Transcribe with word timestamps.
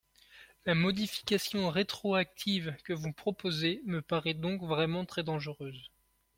La 0.65 0.73
modification 0.73 1.69
rétroactive 1.69 2.75
que 2.85 2.93
vous 2.93 3.13
proposez 3.13 3.83
me 3.85 4.01
paraît 4.01 4.33
donc 4.33 4.63
vraiment 4.63 5.05
très 5.05 5.21
dangereuse. 5.21 5.91